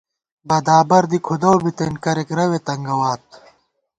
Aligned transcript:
بدابر 0.49 1.03
دی 1.11 1.19
کُھدَؤ 1.25 1.55
بِتېن، 1.63 1.93
کرېک 2.03 2.29
رَوے 2.37 2.59
تنگَوات 2.65 3.23